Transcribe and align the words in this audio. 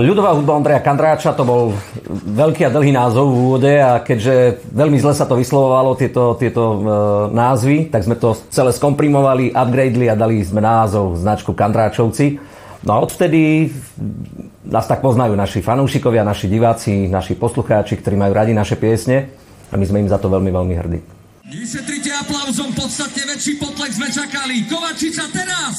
Ľudová 0.00 0.32
hudba 0.32 0.56
Ondreja 0.56 0.80
Kandráča 0.80 1.36
to 1.36 1.44
bol 1.44 1.76
veľký 2.32 2.64
a 2.64 2.72
dlhý 2.72 2.88
názov 2.88 3.28
v 3.28 3.36
úvode 3.36 3.72
a 3.76 4.00
keďže 4.00 4.64
veľmi 4.72 4.96
zle 4.96 5.12
sa 5.12 5.28
to 5.28 5.36
vyslovovalo, 5.36 5.92
tieto, 5.92 6.40
tieto 6.40 6.62
e, 6.64 6.76
názvy, 7.36 7.92
tak 7.92 8.08
sme 8.08 8.16
to 8.16 8.32
celé 8.48 8.72
skomprimovali, 8.72 9.52
upgradeli 9.52 10.08
a 10.08 10.16
dali 10.16 10.40
sme 10.40 10.64
názov 10.64 11.20
značku 11.20 11.52
Kandráčovci. 11.52 12.40
No 12.88 12.96
a 12.96 13.02
odvtedy 13.04 13.68
nás 14.64 14.88
tak 14.88 15.04
poznajú 15.04 15.36
naši 15.36 15.60
fanúšikovia, 15.60 16.24
naši 16.24 16.48
diváci, 16.48 17.04
naši 17.04 17.36
poslucháči, 17.36 18.00
ktorí 18.00 18.16
majú 18.16 18.32
radi 18.32 18.56
naše 18.56 18.80
piesne 18.80 19.28
a 19.68 19.76
my 19.76 19.84
sme 19.84 20.00
im 20.00 20.08
za 20.08 20.16
to 20.16 20.32
veľmi, 20.32 20.48
veľmi 20.48 20.74
hrdí. 20.80 21.00
Nešetrite 21.50 22.08
aplauzom, 22.14 22.72
podstatne 22.72 23.36
väčší 23.36 23.60
potlek 23.60 23.92
sme 23.92 24.08
čakali. 24.08 24.64
Kovačica 24.64 25.28
teraz! 25.28 25.76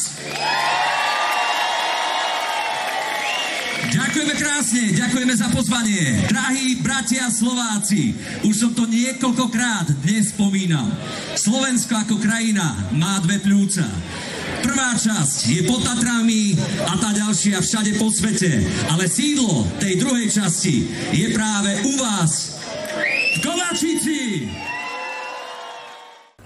Ďakujeme 3.92 4.36
krásne, 4.40 4.84
ďakujeme 4.96 5.36
za 5.36 5.52
pozvanie. 5.52 6.24
Drahí 6.32 6.80
bratia 6.80 7.28
Slováci, 7.28 8.16
už 8.48 8.56
som 8.56 8.72
to 8.72 8.88
niekoľkokrát 8.88 9.92
dnes 10.08 10.32
spomínal. 10.32 10.88
Slovensko 11.36 12.00
ako 12.00 12.16
krajina 12.24 12.88
má 12.96 13.20
dve 13.20 13.44
pľúca. 13.44 13.84
Prvá 14.64 14.96
časť 14.96 15.40
je 15.44 15.62
pod 15.68 15.84
Tatrami 15.84 16.56
a 16.88 16.96
tá 17.04 17.12
ďalšia 17.12 17.60
všade 17.60 18.00
po 18.00 18.08
svete. 18.08 18.64
Ale 18.96 19.12
sídlo 19.12 19.68
tej 19.84 20.00
druhej 20.00 20.32
časti 20.32 20.88
je 21.12 21.28
práve 21.36 21.76
u 21.84 21.92
vás 22.00 22.64
v 23.36 23.38
Kovačici. 23.44 24.20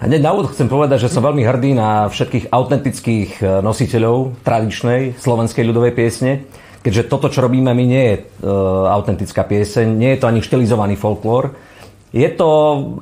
Hneď 0.02 0.18
na 0.18 0.34
úvod 0.34 0.50
chcem 0.50 0.66
povedať, 0.66 1.06
že 1.06 1.14
som 1.14 1.22
veľmi 1.22 1.46
hrdý 1.46 1.78
na 1.78 2.10
všetkých 2.10 2.50
autentických 2.50 3.30
e, 3.38 3.44
nositeľov 3.62 4.44
tradičnej 4.44 5.14
slovenskej 5.16 5.62
ľudovej 5.62 5.96
piesne, 5.96 6.44
keďže 6.86 7.10
toto, 7.10 7.26
čo 7.26 7.42
robíme 7.42 7.74
my, 7.74 7.84
nie 7.84 8.04
je 8.06 8.16
e, 8.16 8.22
autentická 8.86 9.42
pieseň, 9.42 9.90
nie 9.90 10.14
je 10.14 10.22
to 10.22 10.30
ani 10.30 10.38
štilizovaný 10.38 10.94
folklór. 10.94 11.58
Je 12.14 12.30
to 12.30 12.48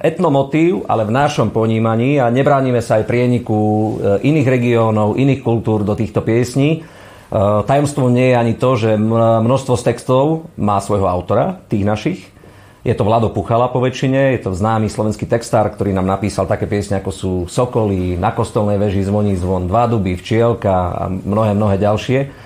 etnomotív, 0.00 0.88
ale 0.88 1.04
v 1.04 1.12
našom 1.12 1.52
ponímaní 1.52 2.16
a 2.16 2.32
nebránime 2.32 2.80
sa 2.80 2.96
aj 2.96 3.04
prieniku 3.04 3.60
e, 3.60 3.92
iných 4.24 4.48
regiónov, 4.48 5.20
iných 5.20 5.44
kultúr 5.44 5.84
do 5.84 5.92
týchto 5.92 6.24
piesní. 6.24 6.80
E, 6.80 7.36
tajomstvom 7.68 8.08
nie 8.08 8.32
je 8.32 8.40
ani 8.40 8.54
to, 8.56 8.70
že 8.80 8.96
množstvo 8.96 9.76
z 9.76 9.82
textov 9.92 10.48
má 10.56 10.80
svojho 10.80 11.04
autora, 11.04 11.60
tých 11.68 11.84
našich, 11.84 12.20
je 12.84 12.92
to 12.92 13.08
Vlado 13.08 13.32
Puchala 13.32 13.72
po 13.72 13.80
väčšine, 13.80 14.36
je 14.36 14.44
to 14.44 14.52
známy 14.52 14.92
slovenský 14.92 15.24
textár, 15.24 15.72
ktorý 15.72 15.96
nám 15.96 16.04
napísal 16.04 16.44
také 16.44 16.68
piesne 16.68 17.00
ako 17.00 17.10
sú 17.12 17.32
Sokoly, 17.48 18.20
Na 18.20 18.36
kostolnej 18.36 18.76
veži 18.76 19.00
zvoní 19.00 19.40
zvon, 19.40 19.72
Dva 19.72 19.88
duby, 19.88 20.20
Včielka 20.20 20.92
a 20.92 21.02
mnohé, 21.08 21.56
mnohé 21.56 21.80
ďalšie. 21.80 22.43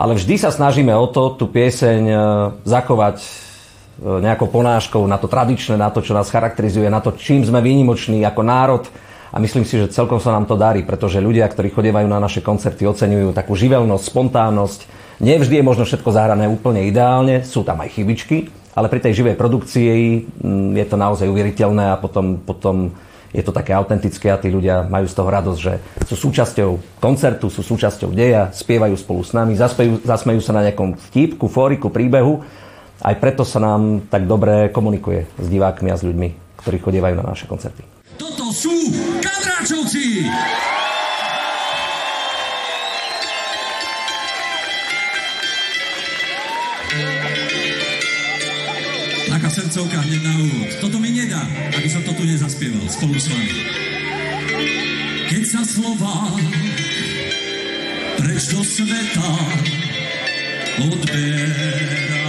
Ale 0.00 0.16
vždy 0.16 0.40
sa 0.40 0.48
snažíme 0.48 0.96
o 0.96 1.04
to, 1.12 1.36
tú 1.36 1.44
pieseň 1.52 2.00
e, 2.08 2.16
zachovať 2.64 3.20
e, 3.20 3.28
nejakou 4.24 4.48
ponáškou 4.48 5.04
na 5.04 5.20
to 5.20 5.28
tradičné, 5.28 5.76
na 5.76 5.92
to, 5.92 6.00
čo 6.00 6.16
nás 6.16 6.32
charakterizuje, 6.32 6.88
na 6.88 7.04
to, 7.04 7.12
čím 7.12 7.44
sme 7.44 7.60
výnimoční 7.60 8.24
ako 8.24 8.40
národ. 8.40 8.88
A 9.28 9.36
myslím 9.36 9.68
si, 9.68 9.76
že 9.76 9.92
celkom 9.92 10.16
sa 10.16 10.32
nám 10.32 10.48
to 10.48 10.56
darí, 10.56 10.88
pretože 10.88 11.20
ľudia, 11.20 11.44
ktorí 11.52 11.68
chodievajú 11.68 12.08
na 12.08 12.16
naše 12.16 12.40
koncerty, 12.40 12.88
oceňujú 12.88 13.36
takú 13.36 13.52
živelnosť, 13.52 14.08
spontánnosť. 14.08 14.80
Nevždy 15.20 15.60
je 15.60 15.68
možno 15.68 15.84
všetko 15.84 16.16
zahrané 16.16 16.48
úplne 16.48 16.88
ideálne, 16.88 17.44
sú 17.44 17.60
tam 17.60 17.84
aj 17.84 17.92
chybičky, 17.92 18.48
ale 18.72 18.88
pri 18.88 19.04
tej 19.04 19.20
živej 19.20 19.36
produkcii 19.36 19.92
mm, 20.40 20.80
je 20.80 20.86
to 20.88 20.96
naozaj 20.96 21.28
uveriteľné 21.28 21.92
a 21.92 22.00
potom, 22.00 22.40
potom 22.40 22.96
je 23.30 23.42
to 23.46 23.54
také 23.54 23.70
autentické 23.70 24.30
a 24.30 24.40
tí 24.40 24.50
ľudia 24.50 24.90
majú 24.90 25.06
z 25.06 25.14
toho 25.14 25.30
radosť, 25.30 25.60
že 25.60 25.74
sú 26.10 26.30
súčasťou 26.30 26.98
koncertu, 26.98 27.46
sú 27.46 27.62
súčasťou 27.62 28.10
deja, 28.10 28.50
spievajú 28.50 28.98
spolu 28.98 29.22
s 29.22 29.30
nami, 29.30 29.54
zasmejú, 29.54 30.02
zasmejú 30.02 30.40
sa 30.42 30.52
na 30.54 30.66
nejakom 30.66 30.98
vtipku, 31.10 31.46
fóriku, 31.46 31.94
príbehu. 31.94 32.42
Aj 33.00 33.16
preto 33.16 33.46
sa 33.46 33.62
nám 33.62 34.10
tak 34.10 34.26
dobre 34.26 34.68
komunikuje 34.74 35.30
s 35.38 35.46
divákmi 35.46 35.88
a 35.88 35.96
s 35.96 36.04
ľuďmi, 36.04 36.58
ktorí 36.60 36.76
chodievajú 36.82 37.14
na 37.22 37.24
naše 37.24 37.46
koncerty. 37.46 37.86
Toto 38.18 38.50
sú 38.52 38.74
Kadráčovci! 39.22 40.26
Srdcovka 49.60 50.00
hneď 50.00 50.22
na 50.24 50.34
úvod. 50.40 50.72
Toto 50.80 50.96
mi 50.96 51.12
nedá, 51.12 51.44
aby 51.76 51.84
som 51.92 52.00
to 52.00 52.16
tu 52.16 52.24
nezaspieval 52.24 52.80
spolu 52.88 53.12
s 53.20 53.28
vami. 53.28 53.52
Keď 55.28 55.42
sa 55.44 55.60
slova 55.68 56.32
preč 58.16 58.48
do 58.56 58.64
sveta 58.64 59.32
odberá 60.80 62.24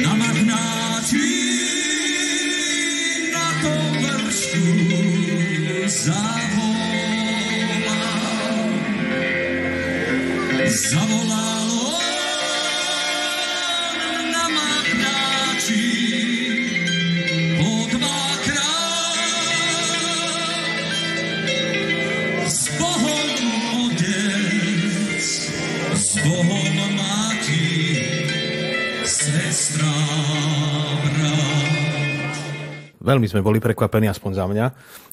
na 0.00 0.12
magnáti 0.16 1.36
na 3.28 3.48
tom 3.60 3.84
vršku 4.00 4.64
zavolá. 5.84 6.72
Zavolalo 10.66 11.25
Veľmi 33.06 33.30
sme 33.30 33.46
boli 33.46 33.62
prekvapení, 33.62 34.10
aspoň 34.10 34.30
za 34.34 34.44
mňa. 34.50 34.66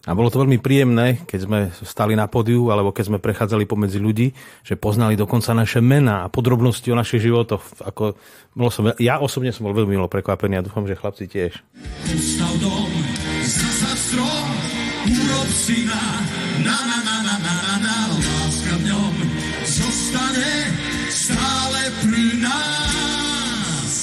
A 0.04 0.12
bolo 0.18 0.34
to 0.34 0.42
veľmi 0.42 0.58
príjemné, 0.58 1.22
keď 1.30 1.40
sme 1.46 1.59
stali 1.86 2.18
na 2.18 2.26
podiu, 2.26 2.74
alebo 2.74 2.90
keď 2.90 3.14
sme 3.14 3.20
prechádzali 3.22 3.70
pomedzi 3.70 4.02
ľudí, 4.02 4.34
že 4.66 4.74
poznali 4.74 5.14
dokonca 5.14 5.54
naše 5.54 5.78
mená 5.78 6.26
a 6.26 6.32
podrobnosti 6.34 6.90
o 6.90 6.98
našich 6.98 7.22
životoch. 7.22 7.62
Ako, 7.86 8.18
bolo 8.58 8.70
som, 8.74 8.90
ja 8.98 9.22
osobne 9.22 9.53
som 9.53 9.70
bol 9.70 9.78
veľmi 9.78 9.94
milo 9.94 10.09
prekvapený 10.09 10.58
a 10.58 10.66
dúfam, 10.66 10.90
že 10.90 10.98
chlapci 10.98 11.30
tiež. 11.30 11.62
Postav 12.09 12.53
dom, 12.58 12.90
zasad 13.46 13.98
strom, 14.02 14.48
urob 15.08 15.50
syna, 15.53 16.03
na 16.66 16.78
na 16.90 16.98
na 17.06 17.14
v 17.14 17.44
stále 21.14 21.82
pri 22.03 22.26
nás. 22.42 23.94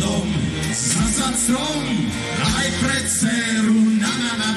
Dom, 0.00 0.28
zasad 0.72 1.34
strom, 1.36 1.84
aj 2.84 2.92
pre 2.92 3.00
dceru, 3.08 3.80
na 3.96 4.12
na 4.20 4.32
na 4.36 4.50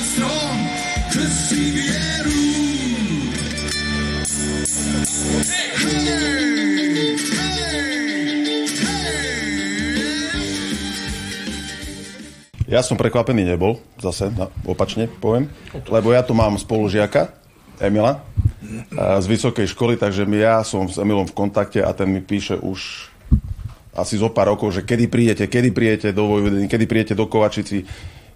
strom, 0.00 0.56
krsti. 1.12 1.84
Ja 12.64 12.80
som 12.82 12.98
prekvapený 12.98 13.46
nebol, 13.46 13.78
zase 14.02 14.34
na, 14.34 14.50
opačne 14.66 15.06
poviem, 15.06 15.46
lebo 15.86 16.10
ja 16.10 16.26
tu 16.26 16.34
mám 16.34 16.58
spolužiaka, 16.58 17.30
Emila, 17.78 18.18
z 18.98 19.26
vysokej 19.30 19.70
školy, 19.70 19.94
takže 19.94 20.26
ja 20.34 20.58
som 20.66 20.90
s 20.90 20.98
Emilom 20.98 21.28
v 21.28 21.38
kontakte 21.38 21.86
a 21.86 21.94
ten 21.94 22.10
mi 22.10 22.18
píše 22.18 22.58
už 22.58 23.13
asi 23.94 24.18
zo 24.18 24.30
pár 24.34 24.54
rokov, 24.54 24.74
že 24.74 24.82
kedy 24.82 25.06
prídete, 25.06 25.44
kedy 25.46 25.70
prídete 25.70 26.08
do 26.10 26.26
Vojvodiny, 26.26 26.66
kedy 26.66 26.84
prídete 26.90 27.14
do 27.14 27.30
Kovačici, 27.30 27.86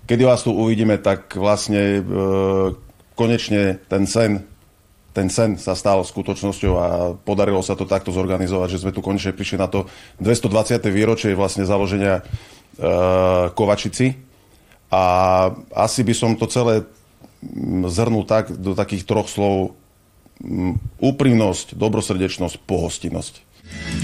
kedy 0.06 0.22
vás 0.22 0.46
tu 0.46 0.54
uvidíme, 0.54 0.96
tak 1.02 1.34
vlastne 1.34 1.98
e, 1.98 2.02
konečne 3.18 3.82
ten 3.90 4.06
sen, 4.06 4.46
ten 5.12 5.26
sen 5.28 5.58
sa 5.58 5.74
stal 5.74 6.06
skutočnosťou 6.06 6.72
a 6.78 6.86
podarilo 7.18 7.60
sa 7.60 7.74
to 7.74 7.84
takto 7.84 8.14
zorganizovať, 8.14 8.68
že 8.70 8.80
sme 8.86 8.94
tu 8.94 9.02
konečne 9.02 9.34
prišli 9.34 9.58
na 9.58 9.66
to 9.66 9.90
220. 10.22 10.78
výročie 10.88 11.34
vlastne 11.34 11.66
založenia 11.66 12.22
e, 12.22 12.22
Kovačici. 13.52 14.14
A 14.88 15.04
asi 15.76 16.00
by 16.00 16.14
som 16.16 16.32
to 16.32 16.48
celé 16.48 16.88
zhrnul 17.92 18.24
tak 18.24 18.56
do 18.56 18.72
takých 18.72 19.04
troch 19.04 19.28
slov. 19.28 19.76
Úprimnosť, 21.02 21.74
dobrosrdečnosť, 21.74 22.62
pohostinnosť. 22.62 23.34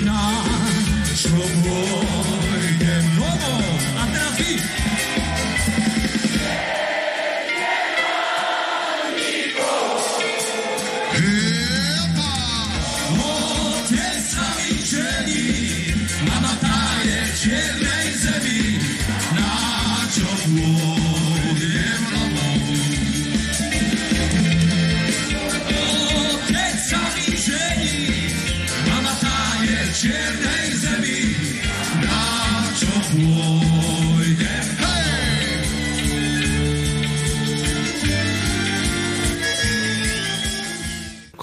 Náš 0.03 0.44
trouble. 1.15 1.64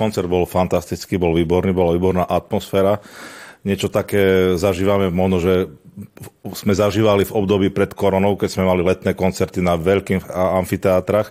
Koncert 0.01 0.25
bol 0.25 0.49
fantastický, 0.49 1.21
bol 1.21 1.37
výborný, 1.37 1.77
bola 1.77 1.93
výborná 1.93 2.25
atmosféra. 2.25 2.97
Niečo 3.61 3.93
také 3.93 4.57
zažívame 4.57 5.13
možno, 5.13 5.37
že 5.37 5.53
sme 6.57 6.73
zažívali 6.73 7.27
v 7.27 7.35
období 7.37 7.69
pred 7.69 7.93
koronou, 7.93 8.33
keď 8.33 8.49
sme 8.49 8.65
mali 8.65 8.81
letné 8.81 9.13
koncerty 9.13 9.61
na 9.61 9.77
veľkých 9.77 10.33
amfiteátrach 10.33 11.29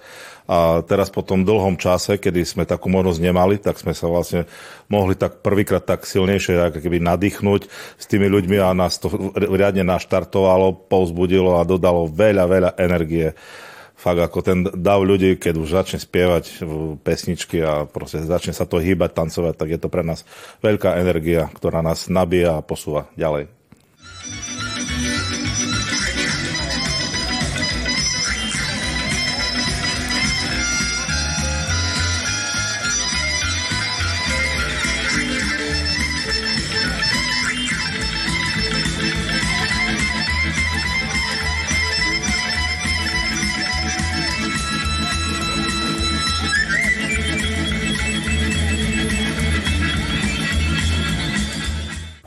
a 0.51 0.83
teraz 0.83 1.15
po 1.15 1.23
tom 1.23 1.47
dlhom 1.47 1.79
čase, 1.79 2.19
kedy 2.19 2.43
sme 2.43 2.65
takú 2.67 2.91
možnosť 2.91 3.23
nemali, 3.23 3.63
tak 3.63 3.79
sme 3.79 3.95
sa 3.95 4.11
vlastne 4.11 4.51
mohli 4.91 5.15
tak 5.15 5.47
prvýkrát 5.47 5.83
tak 5.83 6.03
silnejšie 6.03 6.75
ako 6.75 6.79
keby 6.83 6.99
nadýchnuť 6.99 7.61
s 7.99 8.05
tými 8.11 8.27
ľuďmi 8.27 8.59
a 8.59 8.75
nás 8.75 8.99
to 8.99 9.31
riadne 9.35 9.87
naštartovalo, 9.87 10.91
povzbudilo 10.91 11.63
a 11.63 11.67
dodalo 11.67 12.11
veľa, 12.11 12.45
veľa 12.51 12.71
energie 12.83 13.31
fakt 14.01 14.21
ako 14.25 14.39
ten 14.41 14.59
dav 14.65 15.05
ľudí, 15.05 15.37
keď 15.37 15.55
už 15.61 15.69
začne 15.77 16.01
spievať 16.01 16.65
pesničky 17.05 17.61
a 17.61 17.85
proste 17.85 18.25
začne 18.25 18.57
sa 18.57 18.65
to 18.65 18.81
hýbať, 18.81 19.13
tancovať, 19.13 19.55
tak 19.61 19.69
je 19.69 19.79
to 19.79 19.93
pre 19.93 20.01
nás 20.01 20.25
veľká 20.65 20.97
energia, 20.97 21.53
ktorá 21.53 21.85
nás 21.85 22.09
nabíja 22.09 22.57
a 22.57 22.65
posúva 22.65 23.13
ďalej. 23.21 23.60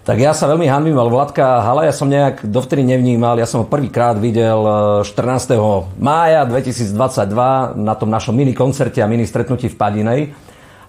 Tak 0.03 0.19
ja 0.19 0.35
sa 0.35 0.51
veľmi 0.51 0.67
hanbím, 0.67 0.99
ale 0.99 1.07
Vladka 1.07 1.63
Hala 1.63 1.87
som 1.95 2.11
nejak 2.11 2.43
dovtedy 2.43 2.83
nevnímal. 2.83 3.39
Ja 3.39 3.47
som 3.47 3.63
ho 3.63 3.71
prvýkrát 3.71 4.19
videl 4.19 4.59
14. 4.99 5.07
E, 5.07 5.57
mája 5.95 6.43
2022 6.43 7.79
na 7.79 7.95
tom 7.95 8.11
našom 8.11 8.35
mini 8.35 8.51
koncerte 8.51 8.99
a 8.99 9.07
mini 9.07 9.23
stretnutí 9.23 9.71
v 9.71 9.79
Padinej. 9.79 10.21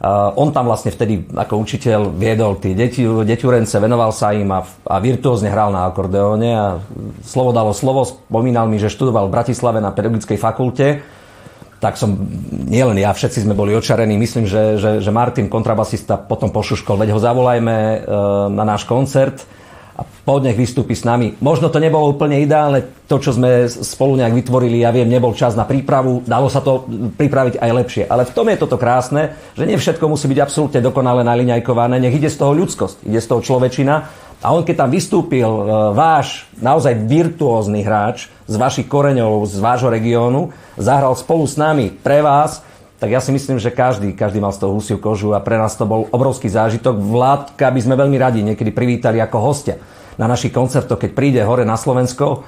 Uh, 0.04 0.36
on 0.36 0.52
tam 0.52 0.68
vlastne 0.68 0.92
vtedy 0.92 1.30
ako 1.32 1.64
učiteľ 1.64 2.12
viedol 2.12 2.60
tie 2.60 2.76
deti, 2.76 3.08
deťurence, 3.08 3.72
venoval 3.80 4.12
sa 4.12 4.36
im 4.36 4.52
a, 4.52 4.60
a 4.84 5.00
virtuózne 5.00 5.48
hral 5.48 5.72
na 5.72 5.88
akordeóne 5.88 6.50
a 6.52 6.66
slovo 7.24 7.56
dalo 7.56 7.72
slovo. 7.72 8.04
Spomínal 8.04 8.68
mi, 8.68 8.76
že 8.76 8.92
študoval 8.92 9.30
v 9.30 9.34
Bratislave 9.38 9.80
na 9.80 9.94
pedagogickej 9.96 10.36
fakulte 10.36 11.00
tak 11.84 12.00
som, 12.00 12.16
nielen 12.64 12.96
ja, 12.96 13.12
všetci 13.12 13.44
sme 13.44 13.52
boli 13.52 13.76
očarení. 13.76 14.16
Myslím, 14.16 14.48
že, 14.48 14.80
že, 14.80 14.90
že 15.04 15.10
Martin, 15.12 15.52
kontrabasista, 15.52 16.16
potom 16.16 16.48
pošuškol, 16.48 16.96
veď 16.96 17.12
ho 17.12 17.20
zavolajme 17.20 17.76
e, 17.76 17.96
na 18.48 18.64
náš 18.64 18.88
koncert 18.88 19.44
a 19.94 20.00
po 20.00 20.40
nech 20.40 20.56
vystúpi 20.56 20.96
s 20.96 21.04
nami. 21.04 21.36
Možno 21.44 21.68
to 21.68 21.76
nebolo 21.76 22.08
úplne 22.08 22.40
ideálne, 22.40 23.04
to, 23.04 23.20
čo 23.20 23.36
sme 23.36 23.68
spolu 23.68 24.16
nejak 24.16 24.32
vytvorili, 24.32 24.80
ja 24.80 24.88
viem, 24.96 25.06
nebol 25.06 25.36
čas 25.36 25.52
na 25.52 25.68
prípravu, 25.68 26.24
dalo 26.24 26.48
sa 26.48 26.64
to 26.64 26.88
pripraviť 27.20 27.60
aj 27.60 27.70
lepšie. 27.84 28.04
Ale 28.08 28.24
v 28.24 28.32
tom 28.32 28.48
je 28.48 28.56
toto 28.56 28.80
krásne, 28.80 29.36
že 29.52 29.68
nie 29.68 29.76
všetko 29.76 30.08
musí 30.08 30.24
byť 30.24 30.40
absolútne 30.40 30.80
dokonale 30.80 31.20
naliňajkované, 31.20 32.00
nech 32.00 32.16
ide 32.16 32.32
z 32.32 32.40
toho 32.40 32.56
ľudskosť, 32.56 33.04
ide 33.04 33.20
z 33.20 33.28
toho 33.28 33.44
človečina 33.44 34.23
a 34.44 34.52
on 34.52 34.60
keď 34.60 34.84
tam 34.84 34.90
vystúpil, 34.92 35.48
e, 35.48 35.62
váš 35.96 36.44
naozaj 36.60 36.92
virtuózny 37.08 37.80
hráč 37.80 38.28
z 38.44 38.54
vašich 38.60 38.84
koreňov, 38.84 39.48
z 39.48 39.56
vášho 39.56 39.88
regiónu, 39.88 40.52
zahral 40.76 41.16
spolu 41.16 41.48
s 41.48 41.56
nami 41.56 41.88
pre 41.88 42.20
vás, 42.20 42.60
tak 43.00 43.08
ja 43.08 43.24
si 43.24 43.32
myslím, 43.32 43.56
že 43.56 43.72
každý, 43.72 44.12
každý 44.12 44.44
mal 44.44 44.52
z 44.52 44.60
toho 44.60 44.76
husiu 44.76 45.00
kožu 45.00 45.32
a 45.32 45.40
pre 45.40 45.56
nás 45.56 45.72
to 45.76 45.88
bol 45.88 46.08
obrovský 46.12 46.52
zážitok. 46.52 47.00
Vládka 47.00 47.72
by 47.72 47.80
sme 47.80 48.00
veľmi 48.00 48.16
radi 48.20 48.40
niekedy 48.44 48.70
privítali 48.70 49.20
ako 49.20 49.40
hostia 49.40 49.76
na 50.20 50.28
našich 50.30 50.54
koncertoch, 50.54 51.00
keď 51.00 51.10
príde 51.16 51.40
hore 51.42 51.66
na 51.66 51.74
Slovensko. 51.74 52.46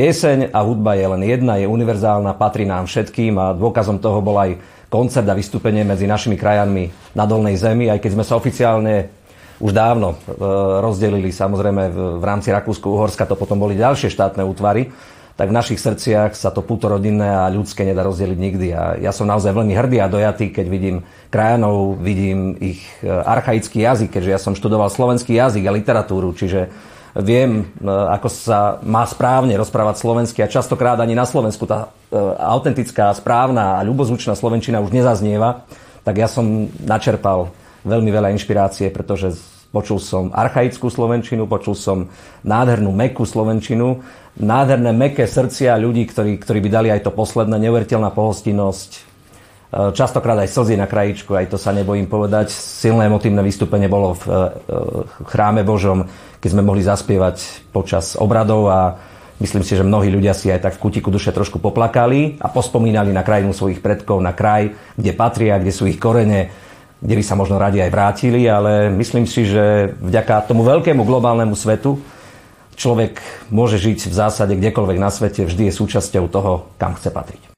Pieseň 0.00 0.56
a 0.56 0.64
hudba 0.64 0.96
je 0.96 1.04
len 1.12 1.22
jedna, 1.28 1.60
je 1.60 1.68
univerzálna, 1.68 2.32
patrí 2.32 2.64
nám 2.64 2.88
všetkým 2.88 3.36
a 3.36 3.52
dôkazom 3.52 4.00
toho 4.00 4.24
bol 4.24 4.32
aj 4.40 4.56
koncert 4.88 5.28
a 5.28 5.36
vystúpenie 5.36 5.84
medzi 5.84 6.08
našimi 6.08 6.40
krajanmi 6.40 7.12
na 7.12 7.28
Dolnej 7.28 7.60
zemi, 7.60 7.92
aj 7.92 8.00
keď 8.00 8.16
sme 8.16 8.24
sa 8.24 8.40
oficiálne 8.40 9.12
už 9.60 9.76
dávno 9.76 10.16
e, 10.16 10.40
rozdelili, 10.80 11.28
samozrejme 11.28 11.92
v 12.16 12.24
rámci 12.24 12.48
Rakúsko-Uhorska 12.48 13.28
to 13.28 13.36
potom 13.36 13.60
boli 13.60 13.76
ďalšie 13.76 14.08
štátne 14.08 14.40
útvary, 14.40 14.88
tak 15.36 15.52
v 15.52 15.56
našich 15.60 15.76
srdciach 15.76 16.32
sa 16.32 16.48
to 16.48 16.64
putorodinné 16.64 17.36
a 17.36 17.52
ľudské 17.52 17.84
nedá 17.84 18.00
rozdeliť 18.00 18.38
nikdy. 18.40 18.66
A 18.72 18.96
ja 18.96 19.12
som 19.12 19.28
naozaj 19.28 19.52
veľmi 19.52 19.76
hrdý 19.76 20.00
a 20.00 20.08
dojatý, 20.08 20.48
keď 20.48 20.66
vidím 20.72 21.04
krajanov, 21.28 22.00
vidím 22.00 22.56
ich 22.56 22.80
e, 23.04 23.12
archaický 23.12 23.84
jazyk, 23.84 24.16
keďže 24.16 24.32
ja 24.32 24.40
som 24.40 24.56
študoval 24.56 24.88
slovenský 24.88 25.36
jazyk 25.36 25.68
a 25.68 25.76
literatúru, 25.76 26.32
čiže 26.32 26.72
viem, 27.18 27.66
e, 27.80 27.88
ako 27.88 28.28
sa 28.30 28.78
má 28.86 29.02
správne 29.06 29.54
rozprávať 29.58 30.02
slovensky 30.02 30.40
a 30.42 30.50
častokrát 30.50 30.98
ani 31.02 31.18
na 31.18 31.26
Slovensku. 31.26 31.66
Tá 31.66 31.90
e, 32.10 32.16
autentická, 32.38 33.10
správna 33.16 33.82
a 33.82 33.86
ľubozvučná 33.86 34.38
slovenčina 34.38 34.82
už 34.82 34.94
nezaznieva, 34.94 35.66
tak 36.06 36.14
ja 36.20 36.28
som 36.30 36.70
načerpal 36.82 37.50
veľmi 37.82 38.10
veľa 38.12 38.32
inšpirácie, 38.36 38.92
pretože 38.94 39.34
počul 39.74 39.98
som 40.02 40.34
archaickú 40.34 40.90
slovenčinu, 40.90 41.46
počul 41.46 41.74
som 41.78 42.10
nádhernú 42.42 42.90
mekú 42.90 43.22
slovenčinu, 43.26 44.02
nádherné 44.38 44.90
meké 44.94 45.26
srdcia 45.26 45.78
ľudí, 45.78 46.06
ktorí, 46.10 46.38
ktorí 46.42 46.58
by 46.62 46.70
dali 46.70 46.88
aj 46.90 47.06
to 47.06 47.12
posledné, 47.14 47.58
neuveriteľná 47.58 48.10
pohostinnosť, 48.14 49.09
častokrát 49.70 50.34
aj 50.42 50.50
slzy 50.50 50.74
na 50.74 50.90
krajičku, 50.90 51.30
aj 51.34 51.54
to 51.54 51.58
sa 51.58 51.70
nebojím 51.70 52.10
povedať. 52.10 52.50
Silné 52.50 53.06
emotívne 53.06 53.42
vystúpenie 53.46 53.86
bolo 53.86 54.18
v 54.18 54.24
chráme 55.30 55.62
Božom, 55.62 56.10
keď 56.42 56.48
sme 56.50 56.66
mohli 56.66 56.82
zaspievať 56.82 57.70
počas 57.70 58.18
obradov 58.18 58.66
a 58.66 58.98
myslím 59.38 59.62
si, 59.62 59.78
že 59.78 59.86
mnohí 59.86 60.10
ľudia 60.10 60.34
si 60.34 60.50
aj 60.50 60.66
tak 60.66 60.74
v 60.74 60.82
kutiku 60.82 61.14
duše 61.14 61.30
trošku 61.30 61.62
poplakali 61.62 62.42
a 62.42 62.50
pospomínali 62.50 63.14
na 63.14 63.22
krajinu 63.22 63.54
svojich 63.54 63.78
predkov, 63.78 64.18
na 64.18 64.34
kraj, 64.34 64.74
kde 64.98 65.12
patria, 65.14 65.62
kde 65.62 65.70
sú 65.70 65.86
ich 65.86 66.02
korene, 66.02 66.50
kde 67.00 67.14
by 67.16 67.24
sa 67.24 67.38
možno 67.38 67.56
radi 67.56 67.80
aj 67.80 67.94
vrátili, 67.94 68.44
ale 68.50 68.90
myslím 68.92 69.24
si, 69.24 69.48
že 69.48 69.96
vďaka 70.02 70.50
tomu 70.50 70.66
veľkému 70.66 71.00
globálnemu 71.06 71.54
svetu 71.56 72.02
človek 72.76 73.20
môže 73.52 73.76
žiť 73.76 74.08
v 74.08 74.14
zásade 74.14 74.56
kdekoľvek 74.56 74.98
na 74.98 75.12
svete, 75.12 75.44
vždy 75.44 75.68
je 75.68 75.78
súčasťou 75.78 76.24
toho, 76.32 76.72
kam 76.80 76.96
chce 76.96 77.12
patriť. 77.12 77.49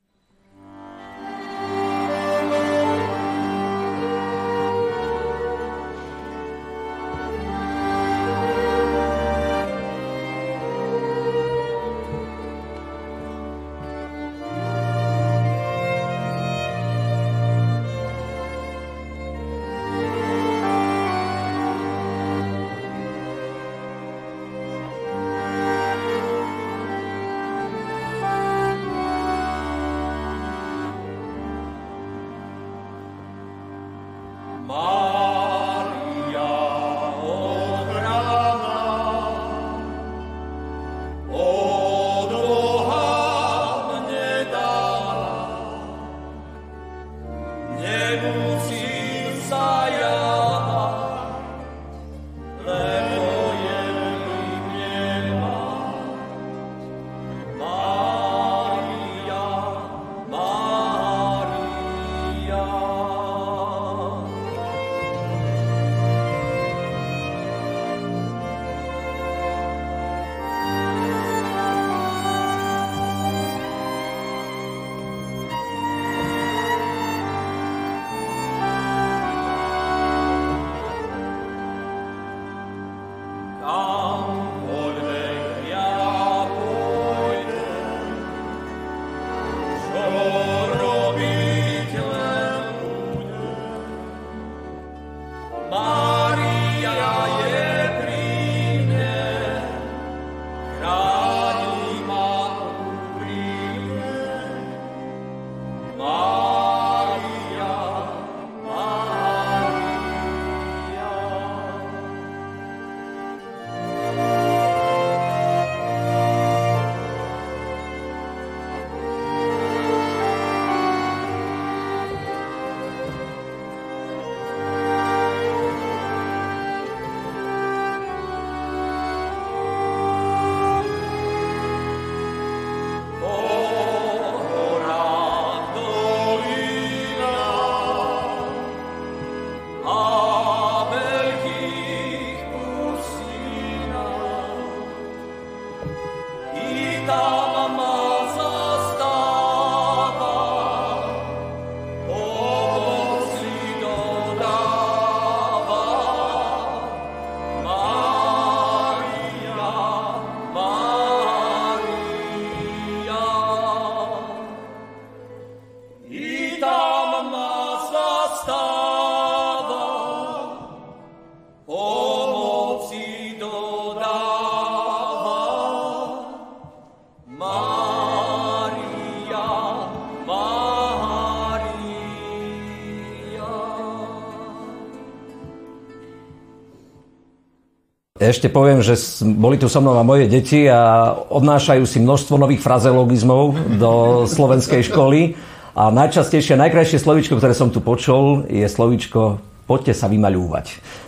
Ešte 188.23 188.47
poviem, 188.47 188.79
že 188.79 188.95
boli 189.35 189.59
tu 189.59 189.67
so 189.67 189.83
mnou 189.83 189.99
a 189.99 190.07
moje 190.07 190.31
deti 190.31 190.71
a 190.71 191.11
odnášajú 191.11 191.83
si 191.91 191.99
množstvo 191.99 192.39
nových 192.39 192.63
frazeologizmov 192.63 193.75
do 193.83 194.23
slovenskej 194.31 194.87
školy. 194.87 195.35
A 195.75 195.91
najčastejšie, 195.91 196.55
najkrajšie 196.55 197.03
slovičko, 197.03 197.43
ktoré 197.43 197.51
som 197.51 197.75
tu 197.75 197.83
počul, 197.83 198.47
je 198.47 198.63
slovičko 198.71 199.43
poďte 199.67 199.95
sa 199.97 200.11
vymaľúvať. 200.11 200.67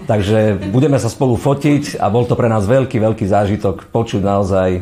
Takže 0.08 0.70
budeme 0.72 0.96
sa 0.96 1.12
spolu 1.12 1.36
fotiť 1.36 2.00
a 2.00 2.08
bol 2.08 2.24
to 2.24 2.38
pre 2.38 2.48
nás 2.48 2.64
veľký, 2.64 2.96
veľký 2.96 3.26
zážitok 3.28 3.90
počuť 3.92 4.22
naozaj 4.24 4.68
e, 4.78 4.80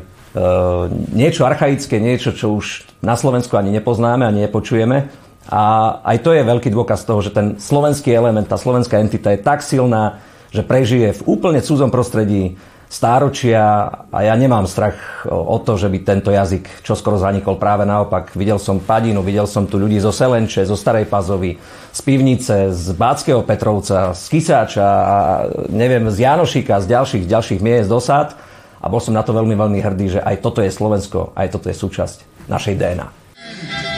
niečo 1.11 1.43
archaické, 1.43 1.99
niečo, 1.99 2.31
čo 2.31 2.55
už 2.63 2.87
na 3.03 3.19
Slovensku 3.19 3.59
ani 3.59 3.75
nepoznáme, 3.75 4.23
ani 4.23 4.47
nepočujeme. 4.47 5.11
A 5.51 5.63
aj 6.07 6.23
to 6.23 6.31
je 6.31 6.47
veľký 6.47 6.71
dôkaz 6.71 7.03
toho, 7.03 7.19
že 7.19 7.35
ten 7.35 7.59
slovenský 7.59 8.15
element, 8.15 8.47
tá 8.47 8.55
slovenská 8.55 9.03
entita 9.03 9.35
je 9.35 9.43
tak 9.43 9.67
silná, 9.67 10.23
že 10.53 10.63
prežije 10.63 11.17
v 11.17 11.25
úplne 11.25 11.65
cudzom 11.65 11.89
prostredí 11.89 12.61
stáročia 12.93 13.89
a 14.13 14.19
ja 14.21 14.37
nemám 14.37 14.69
strach 14.69 15.25
o 15.25 15.57
to, 15.65 15.81
že 15.81 15.89
by 15.89 15.99
tento 16.05 16.29
jazyk 16.29 16.85
čoskoro 16.85 17.17
zanikol. 17.17 17.57
Práve 17.57 17.89
naopak, 17.89 18.37
videl 18.37 18.61
som 18.61 18.85
Padinu, 18.85 19.25
videl 19.25 19.49
som 19.49 19.65
tu 19.65 19.81
ľudí 19.81 19.97
zo 19.97 20.13
Selenče, 20.13 20.69
zo 20.69 20.77
Starej 20.77 21.09
Pazovy, 21.09 21.57
z 21.89 22.01
Pivnice, 22.05 22.69
z 22.69 22.93
Báckého 22.93 23.41
Petrovca, 23.49 24.13
z 24.13 24.25
Kysáča 24.29 24.85
a 24.85 25.17
neviem, 25.73 26.05
z 26.13 26.21
Janošika, 26.21 26.85
z 26.85 26.87
ďalších, 26.93 27.25
ďalších 27.25 27.61
miest, 27.65 27.89
dosád. 27.89 28.37
A 28.83 28.93
bol 28.93 29.01
som 29.01 29.17
na 29.17 29.25
to 29.25 29.33
veľmi, 29.33 29.57
veľmi 29.57 29.81
hrdý, 29.81 30.19
že 30.19 30.21
aj 30.21 30.45
toto 30.45 30.61
je 30.61 30.69
Slovensko, 30.69 31.33
aj 31.33 31.49
toto 31.49 31.73
je 31.73 31.77
súčasť 31.81 32.51
našej 32.53 32.77
DNA. 32.77 33.92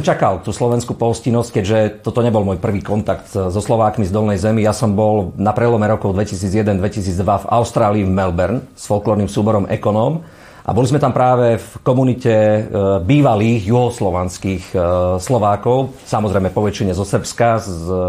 Som 0.00 0.16
čakal 0.16 0.40
tú 0.40 0.48
slovenskú 0.48 0.96
pohostinnosť, 0.96 1.60
keďže 1.60 1.78
toto 2.00 2.24
nebol 2.24 2.40
môj 2.40 2.56
prvý 2.56 2.80
kontakt 2.80 3.28
so 3.28 3.60
Slovákmi 3.60 4.08
z 4.08 4.16
Dolnej 4.16 4.40
zemi. 4.40 4.64
Ja 4.64 4.72
som 4.72 4.96
bol 4.96 5.36
na 5.36 5.52
prelome 5.52 5.84
rokov 5.84 6.16
2001-2002 6.16 7.20
v 7.20 7.46
Austrálii 7.52 8.08
v 8.08 8.12
Melbourne 8.16 8.64
s 8.72 8.88
folklórnym 8.88 9.28
súborom 9.28 9.68
Ekonóm. 9.68 10.24
A 10.64 10.72
boli 10.72 10.88
sme 10.88 10.96
tam 10.96 11.12
práve 11.12 11.60
v 11.60 11.70
komunite 11.84 12.32
e, 12.32 12.60
bývalých 13.04 13.68
juhoslovanských 13.68 14.72
e, 14.72 14.76
Slovákov, 15.20 15.92
samozrejme 16.08 16.48
po 16.48 16.64
väčšine 16.64 16.96
zo 16.96 17.04
Srbska, 17.04 17.60
z 17.60 17.68
e, 17.68 18.00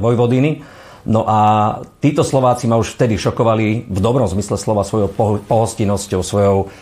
Vojvodiny. 0.00 0.64
No 1.04 1.28
a 1.28 1.40
títo 2.00 2.24
Slováci 2.24 2.64
ma 2.64 2.80
už 2.80 2.96
vtedy 2.96 3.20
šokovali 3.20 3.92
v 3.92 3.98
dobrom 4.00 4.24
zmysle 4.24 4.56
slova 4.56 4.88
svojou 4.88 5.12
pohostinnosťou, 5.44 6.24
svojou 6.24 6.72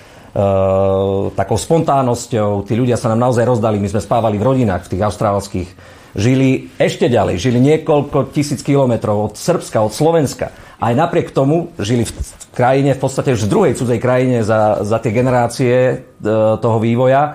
takou 1.39 1.55
spontánnosťou. 1.55 2.67
Tí 2.67 2.75
ľudia 2.75 2.99
sa 2.99 3.15
nám 3.15 3.31
naozaj 3.31 3.47
rozdali. 3.47 3.79
My 3.79 3.87
sme 3.87 4.03
spávali 4.03 4.35
v 4.35 4.47
rodinách, 4.51 4.91
v 4.91 4.99
tých 4.99 5.03
austrálskych. 5.07 5.71
Žili 6.15 6.71
ešte 6.79 7.11
ďalej, 7.11 7.43
žili 7.43 7.59
niekoľko 7.59 8.31
tisíc 8.31 8.63
kilometrov 8.63 9.31
od 9.31 9.35
Srbska, 9.35 9.83
od 9.83 9.91
Slovenska. 9.91 10.55
Aj 10.79 10.95
napriek 10.95 11.35
tomu 11.35 11.75
žili 11.79 12.07
v 12.07 12.13
krajine, 12.55 12.95
v 12.95 13.03
podstate 13.03 13.35
už 13.35 13.47
v 13.47 13.51
druhej 13.51 13.75
cudzej 13.75 13.99
krajine 13.99 14.47
za, 14.47 14.87
za 14.87 15.03
tie 15.03 15.11
generácie 15.11 15.75
e, 15.75 15.95
toho 16.63 16.79
vývoja 16.79 17.35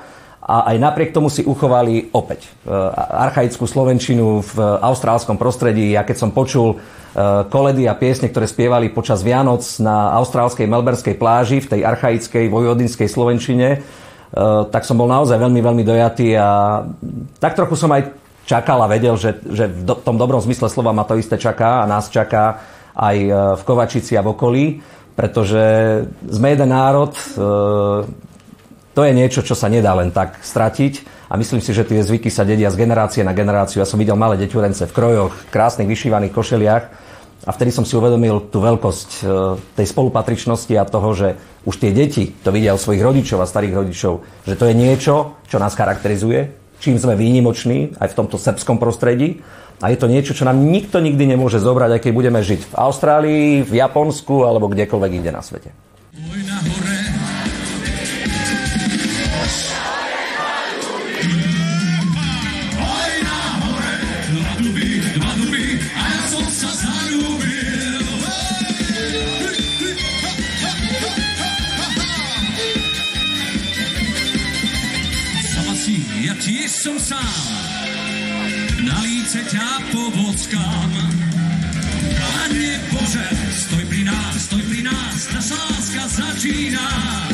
a 0.49 0.73
aj 0.73 0.81
napriek 0.81 1.13
tomu 1.13 1.29
si 1.29 1.45
uchovali 1.45 2.09
opäť 2.09 2.49
e, 2.65 2.73
archaickú 2.97 3.69
slovenčinu 3.69 4.41
v 4.41 4.57
austrálskom 4.81 5.37
prostredí. 5.37 5.93
Ja 5.93 6.01
keď 6.01 6.17
som 6.25 6.33
počul 6.33 6.81
Eh, 7.09 7.41
koledy 7.49 7.89
a 7.89 7.97
piesne, 7.97 8.29
ktoré 8.29 8.45
spievali 8.45 8.93
počas 8.93 9.25
Vianoc 9.25 9.65
na 9.81 10.13
austrálskej 10.21 10.69
melberskej 10.69 11.17
pláži 11.17 11.57
v 11.57 11.69
tej 11.73 11.81
archaickej 11.81 12.53
vojvodinskej 12.53 13.09
slovenčine, 13.09 13.67
eh, 13.75 13.81
tak 14.69 14.85
som 14.85 14.93
bol 14.93 15.09
naozaj 15.09 15.41
veľmi, 15.41 15.57
veľmi 15.57 15.83
dojatý 15.89 16.37
a 16.37 16.85
tak 17.41 17.57
trochu 17.57 17.73
som 17.81 17.89
aj 17.97 18.13
čakal 18.45 18.85
a 18.85 18.91
vedel, 18.93 19.17
že, 19.17 19.41
že 19.41 19.65
v 19.65 19.89
tom 20.05 20.21
dobrom 20.21 20.37
zmysle 20.37 20.69
slova 20.69 20.93
ma 20.93 21.01
to 21.01 21.17
isté 21.17 21.41
čaká 21.41 21.81
a 21.81 21.89
nás 21.89 22.13
čaká 22.13 22.61
aj 22.93 23.17
v 23.57 23.61
Kovačici 23.63 24.13
a 24.17 24.25
v 24.25 24.31
okolí, 24.33 24.65
pretože 25.13 25.63
sme 26.25 26.51
jeden 26.51 26.73
národ, 26.73 27.13
to 28.93 29.05
je 29.05 29.13
niečo, 29.13 29.45
čo 29.45 29.53
sa 29.53 29.69
nedá 29.69 29.93
len 29.93 30.09
tak 30.09 30.41
stratiť 30.41 31.19
a 31.29 31.37
myslím 31.37 31.61
si, 31.61 31.71
že 31.71 31.85
tie 31.85 32.01
zvyky 32.01 32.33
sa 32.33 32.41
dedia 32.41 32.73
z 32.73 32.79
generácie 32.81 33.21
na 33.21 33.37
generáciu. 33.37 33.79
Ja 33.79 33.87
som 33.89 34.01
videl 34.01 34.17
malé 34.17 34.35
deťurence 34.41 34.89
v 34.89 34.95
krojoch, 34.95 35.33
krásnych 35.53 35.85
vyšívaných 35.85 36.33
košeliach 36.33 36.83
a 37.45 37.49
vtedy 37.55 37.71
som 37.71 37.87
si 37.87 37.95
uvedomil 37.95 38.51
tú 38.51 38.59
veľkosť 38.59 39.09
e, 39.09 39.21
tej 39.79 39.87
spolupatričnosti 39.87 40.73
a 40.75 40.89
toho, 40.89 41.09
že 41.15 41.39
už 41.63 41.79
tie 41.79 41.95
deti 41.95 42.33
to 42.33 42.51
vidia 42.51 42.75
od 42.75 42.81
svojich 42.81 43.05
rodičov 43.05 43.39
a 43.39 43.47
starých 43.47 43.77
rodičov, 43.79 44.13
že 44.43 44.57
to 44.59 44.67
je 44.67 44.75
niečo, 44.75 45.39
čo 45.47 45.61
nás 45.61 45.77
charakterizuje, 45.77 46.51
čím 46.83 46.99
sme 46.99 47.15
výnimoční 47.15 47.95
aj 47.95 48.11
v 48.11 48.17
tomto 48.17 48.35
srbskom 48.35 48.81
prostredí. 48.81 49.39
A 49.79 49.95
je 49.95 49.97
to 50.01 50.11
niečo, 50.11 50.35
čo 50.35 50.43
nám 50.43 50.59
nikto 50.59 50.99
nikdy 50.99 51.23
nemôže 51.23 51.63
zobrať, 51.63 51.95
aj 51.95 52.01
keď 52.03 52.11
budeme 52.11 52.43
žiť 52.43 52.61
v 52.67 52.73
Austrálii, 52.75 53.63
v 53.63 53.73
Japonsku 53.79 54.43
alebo 54.43 54.67
kdekoľvek 54.67 55.11
inde 55.23 55.31
na 55.31 55.39
svete. 55.39 55.71
Sám, 77.09 77.41
na 78.85 79.01
líce 79.01 79.41
ťa 79.49 79.89
povockám. 79.89 80.91
Pane 82.21 82.69
Bože, 82.93 83.27
stoj 83.49 83.83
pri 83.89 84.05
nás, 84.05 84.37
stoj 84.45 84.61
pri 84.69 84.81
nás, 84.85 85.17
naša 85.33 85.57
láska 85.57 86.03
začína. 86.05 87.28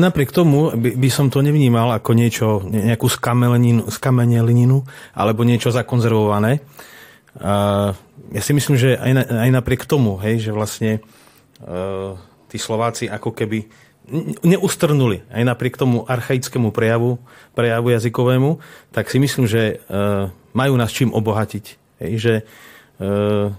Napriek 0.00 0.32
tomu 0.32 0.72
by, 0.72 0.96
by 0.96 1.08
som 1.12 1.28
to 1.28 1.44
nevnímal 1.44 1.92
ako 1.92 2.16
niečo, 2.16 2.64
nejakú 2.64 3.04
skamenelininu 3.92 4.78
alebo 5.12 5.44
niečo 5.44 5.68
zakonzervované. 5.68 6.64
Uh, 7.36 7.92
ja 8.32 8.40
si 8.40 8.56
myslím, 8.56 8.80
že 8.80 8.96
aj, 8.96 9.12
na, 9.12 9.22
aj 9.44 9.50
napriek 9.60 9.84
tomu, 9.84 10.16
hej, 10.24 10.40
že 10.40 10.56
vlastne 10.56 11.04
uh, 11.62 12.16
tí 12.48 12.56
Slováci 12.56 13.06
ako 13.12 13.36
keby 13.36 13.68
neustrnuli 14.42 15.22
aj 15.30 15.42
napriek 15.46 15.78
tomu 15.78 16.02
archaickému 16.02 16.74
prejavu, 16.74 17.22
prejavu 17.54 17.94
jazykovému, 17.94 18.58
tak 18.90 19.06
si 19.06 19.22
myslím, 19.22 19.46
že 19.46 19.78
uh, 19.86 20.32
majú 20.56 20.74
nás 20.74 20.90
čím 20.90 21.14
obohatiť. 21.14 21.64
Hej, 22.02 22.12
že 22.18 22.34
uh, 22.98 23.54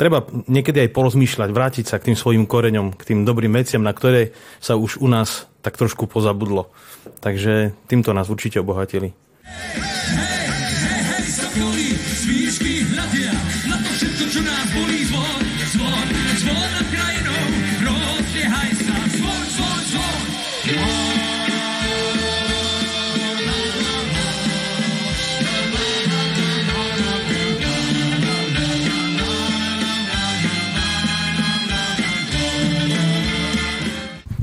treba 0.00 0.24
niekedy 0.48 0.88
aj 0.88 0.96
porozmýšľať, 0.96 1.48
vrátiť 1.52 1.84
sa 1.92 2.00
k 2.00 2.08
tým 2.08 2.16
svojim 2.16 2.48
koreňom, 2.48 2.96
k 2.96 3.12
tým 3.12 3.28
dobrým 3.28 3.52
veciam, 3.52 3.84
na 3.84 3.92
ktoré 3.92 4.32
sa 4.56 4.80
už 4.80 4.96
u 5.04 5.08
nás 5.12 5.44
tak 5.60 5.76
trošku 5.76 6.08
pozabudlo. 6.08 6.72
Takže 7.20 7.76
týmto 7.84 8.16
nás 8.16 8.32
určite 8.32 8.64
obohatili. 8.64 9.12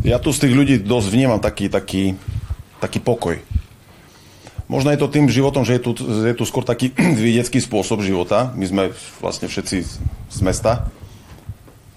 Ja 0.08 0.24
tu 0.24 0.32
z 0.32 0.48
tých 0.48 0.56
ľudí 0.56 0.80
dosť 0.80 1.08
vnímam 1.12 1.36
taký, 1.44 1.68
taký, 1.68 2.16
taký 2.80 3.04
pokoj. 3.04 3.44
Možno 4.72 4.96
je 4.96 5.00
to 5.04 5.12
tým 5.12 5.28
životom, 5.28 5.68
že 5.68 5.76
je 5.76 5.82
tu, 5.84 5.92
je 6.00 6.32
tu 6.32 6.48
skôr 6.48 6.64
taký 6.64 6.96
vidiecký 7.28 7.60
spôsob 7.60 8.00
života. 8.00 8.56
My 8.56 8.64
sme 8.72 8.84
vlastne 9.20 9.52
všetci 9.52 9.78
z 10.32 10.40
mesta. 10.40 10.88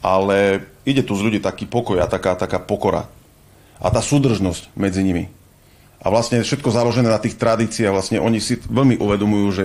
Ale 0.02 0.66
ide 0.82 1.06
tu 1.06 1.14
z 1.14 1.22
ľudí 1.22 1.38
taký 1.38 1.70
pokoj 1.70 2.02
a 2.02 2.10
taká, 2.10 2.34
taká 2.34 2.58
pokora. 2.58 3.06
A 3.78 3.94
tá 3.94 4.02
súdržnosť 4.02 4.74
medzi 4.74 5.06
nimi. 5.06 5.30
A 6.02 6.10
vlastne 6.10 6.42
všetko 6.42 6.66
založené 6.66 7.06
na 7.06 7.22
tých 7.22 7.38
tradíciách. 7.38 7.94
Vlastne 7.94 8.18
oni 8.18 8.42
si 8.42 8.58
veľmi 8.58 8.98
uvedomujú, 8.98 9.46
že 9.54 9.64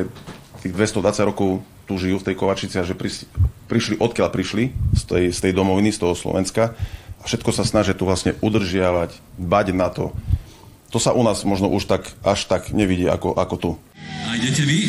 tých 0.62 0.94
220 0.94 1.30
rokov 1.34 1.66
tu 1.90 1.98
žijú 1.98 2.22
v 2.22 2.28
tej 2.30 2.36
Kovačici 2.38 2.78
a 2.78 2.86
že 2.86 2.94
prišli, 2.94 3.98
odkiaľ 3.98 4.30
prišli, 4.30 4.70
z 4.94 5.04
tej, 5.06 5.24
z 5.34 5.40
tej 5.50 5.52
domoviny, 5.58 5.90
z 5.90 6.02
toho 6.06 6.14
Slovenska 6.14 6.78
všetko 7.26 7.52
sa 7.52 7.66
snažia 7.66 7.98
tu 7.98 8.06
vlastne 8.06 8.38
udržiavať, 8.40 9.18
bať 9.42 9.68
na 9.74 9.90
to. 9.90 10.14
To 10.94 10.98
sa 11.02 11.12
u 11.12 11.26
nás 11.26 11.44
možno 11.44 11.68
už 11.68 11.90
tak, 11.90 12.08
až 12.24 12.48
tak 12.48 12.72
nevidí 12.72 13.10
ako, 13.10 13.36
ako 13.36 13.56
tu. 13.58 13.72
A 14.30 14.38
idete 14.38 14.64
vy 14.64 14.88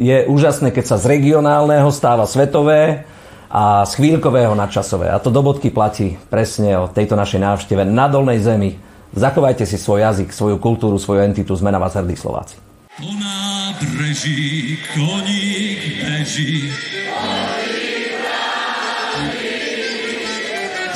je 0.00 0.24
úžasné, 0.24 0.72
keď 0.72 0.84
sa 0.88 0.96
z 0.96 1.20
regionálneho 1.20 1.92
stáva 1.92 2.24
svetové 2.24 3.04
a 3.52 3.84
z 3.84 3.92
chvíľkového 4.00 4.56
na 4.56 4.64
časové. 4.64 5.12
A 5.12 5.20
to 5.20 5.28
do 5.28 5.44
bodky 5.44 5.68
platí 5.68 6.16
presne 6.32 6.80
o 6.80 6.88
tejto 6.88 7.20
našej 7.20 7.44
návšteve 7.44 7.84
na 7.84 8.08
Dolnej 8.08 8.40
zemi. 8.40 8.80
Zachovajte 9.12 9.68
si 9.68 9.76
svoj 9.76 10.00
jazyk, 10.08 10.32
svoju 10.32 10.56
kultúru, 10.56 10.96
svoju 10.96 11.20
entitu. 11.28 11.52
Sme 11.52 11.68
na 11.68 11.76
vás 11.76 11.92
hrdí 11.92 12.16
Slováci. 12.16 12.56
Po 12.96 13.12
nábreží 13.12 14.78
koník 14.96 16.00
beží. 16.00 16.72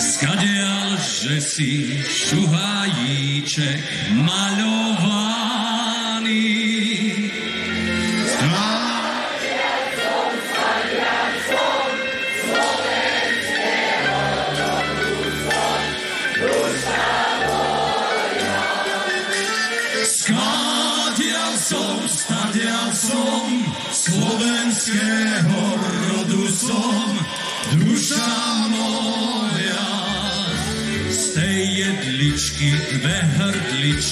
Skadiaľ, 0.01 0.97
že 0.97 1.43
si 1.43 2.01
šuhajíček 2.01 3.83
maľovaný. 4.25 5.35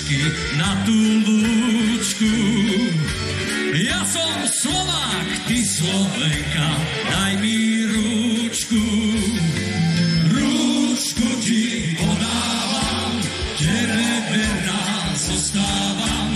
Hrdličky 0.02 0.20
na 0.58 0.70
tú 0.84 0.96
lúčku. 1.22 2.32
Ja 3.72 4.00
som 4.04 4.34
Slovák, 4.46 5.28
ty 5.48 5.58
Slovenka, 5.64 6.68
daj 7.08 7.32
mi 7.40 7.56
rúčku. 7.88 8.82
Rúčku 10.28 11.26
ti 11.40 11.96
podávam, 11.96 13.12
tebe 13.56 14.06
verná 14.28 14.82
zostávam, 15.16 16.28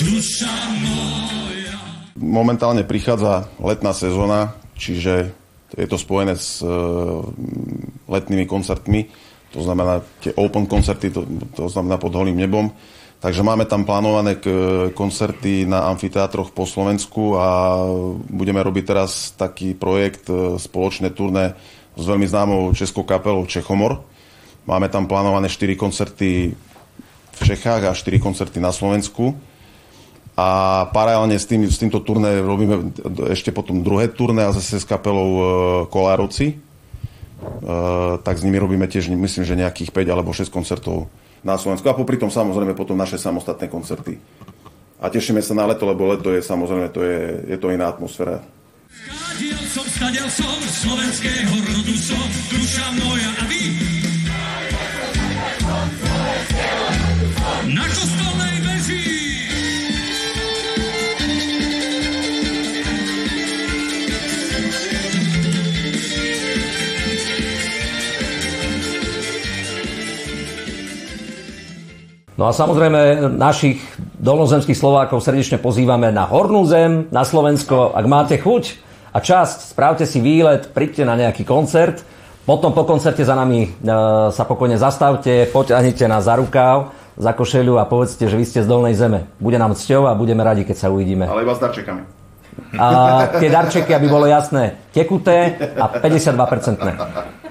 duša 0.00 0.56
moja 0.80 1.76
momentálne 2.18 2.84
prichádza 2.84 3.46
letná 3.62 3.94
sezóna, 3.94 4.52
čiže 4.74 5.32
je 5.72 5.86
to 5.86 5.96
spojené 5.96 6.34
s 6.36 6.60
uh, 6.60 7.24
letnými 8.08 8.44
koncertmi, 8.44 9.08
to 9.48 9.64
znamená 9.64 10.04
tie 10.20 10.34
open 10.36 10.68
koncerty, 10.68 11.08
to, 11.08 11.24
to 11.56 11.70
znamená 11.72 11.96
pod 11.96 12.12
holým 12.12 12.36
nebom. 12.36 12.68
Takže 13.18 13.42
máme 13.42 13.66
tam 13.66 13.82
plánované 13.82 14.38
koncerty 14.94 15.66
na 15.66 15.90
amfiteátroch 15.90 16.54
po 16.54 16.62
Slovensku 16.62 17.34
a 17.34 17.82
budeme 18.30 18.62
robiť 18.62 18.84
teraz 18.86 19.34
taký 19.34 19.74
projekt 19.74 20.30
uh, 20.30 20.54
spoločné 20.54 21.10
turné 21.10 21.58
s 21.98 22.04
veľmi 22.06 22.30
známou 22.30 22.70
českou 22.78 23.02
kapelou 23.02 23.42
Čechomor. 23.42 24.06
Máme 24.70 24.86
tam 24.86 25.10
plánované 25.10 25.50
4 25.50 25.74
koncerty 25.74 26.54
v 27.34 27.40
Čechách 27.42 27.90
a 27.90 27.98
4 27.98 28.22
koncerty 28.22 28.62
na 28.62 28.70
Slovensku 28.70 29.34
a 30.38 30.86
paralelne 30.94 31.34
s, 31.34 31.50
tým, 31.50 31.66
s 31.66 31.82
týmto 31.82 31.98
turné 31.98 32.38
robíme 32.38 32.94
ešte 33.34 33.50
potom 33.50 33.82
druhé 33.82 34.06
turné 34.06 34.46
a 34.46 34.54
zase 34.54 34.78
s 34.78 34.86
kapelou 34.86 35.30
e, 35.34 35.42
Kolárovci. 35.90 36.54
E, 36.54 36.56
tak 38.22 38.38
s 38.38 38.46
nimi 38.46 38.62
robíme 38.62 38.86
tiež, 38.86 39.10
myslím, 39.10 39.42
že 39.42 39.58
nejakých 39.58 39.90
5 39.90 40.14
alebo 40.14 40.30
6 40.30 40.46
koncertov 40.46 41.10
na 41.42 41.58
Slovensku. 41.58 41.86
A 41.88 41.98
popri 41.98 42.18
tom 42.18 42.30
samozrejme 42.30 42.74
potom 42.74 42.98
naše 42.98 43.18
samostatné 43.18 43.66
koncerty. 43.70 44.18
A 44.98 45.06
tešíme 45.06 45.38
sa 45.38 45.54
na 45.54 45.66
leto, 45.70 45.86
lebo 45.86 46.10
leto 46.10 46.34
je 46.34 46.42
samozrejme, 46.42 46.90
to 46.90 47.06
je, 47.06 47.20
je 47.54 47.56
to 47.58 47.70
iná 47.70 47.86
atmosféra. 47.86 48.42
som, 49.70 49.86
stadiel 49.86 50.26
som, 50.26 50.58
slovenského 50.58 51.54
rodu 51.54 51.94
som, 51.94 52.28
duša 52.50 52.86
moja 52.98 53.30
a 53.38 53.44
vy. 53.46 53.62
Na 57.68 57.84
kostolnej 57.86 58.27
No 72.38 72.46
a 72.46 72.54
samozrejme 72.54 73.34
našich 73.34 73.82
dolnozemských 74.22 74.78
Slovákov 74.78 75.26
srdečne 75.26 75.58
pozývame 75.58 76.14
na 76.14 76.22
Hornú 76.22 76.62
zem, 76.70 77.10
na 77.10 77.26
Slovensko. 77.26 77.90
Ak 77.90 78.06
máte 78.06 78.38
chuť 78.38 78.78
a 79.10 79.18
časť, 79.18 79.74
správte 79.74 80.06
si 80.06 80.22
výlet, 80.22 80.70
príďte 80.70 81.02
na 81.02 81.18
nejaký 81.18 81.42
koncert. 81.42 82.06
Potom 82.46 82.70
po 82.70 82.86
koncerte 82.86 83.26
za 83.26 83.34
nami 83.34 83.66
e, 83.66 83.68
sa 84.30 84.44
pokojne 84.46 84.78
zastavte, 84.78 85.50
poťahnite 85.50 86.06
nás 86.06 86.30
za 86.30 86.38
rukáv, 86.38 86.94
za 87.18 87.34
košeľu 87.34 87.74
a 87.82 87.90
povedzte, 87.90 88.30
že 88.30 88.38
vy 88.38 88.46
ste 88.46 88.62
z 88.62 88.70
Dolnej 88.70 88.94
zeme. 88.94 89.26
Bude 89.42 89.58
nám 89.58 89.74
cťou 89.74 90.06
a 90.06 90.14
budeme 90.14 90.46
radi, 90.46 90.62
keď 90.62 90.76
sa 90.78 90.94
uvidíme. 90.94 91.26
Ale 91.26 91.42
iba 91.42 91.58
s 91.58 91.60
darčekami. 91.60 92.02
A 92.78 92.86
tie 93.42 93.50
darčeky, 93.50 93.90
aby 93.90 94.06
bolo 94.06 94.30
jasné, 94.30 94.78
tekuté 94.94 95.58
a 95.74 95.90
52%. 96.06 97.47